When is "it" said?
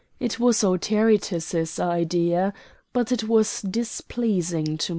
0.19-0.39, 3.11-3.25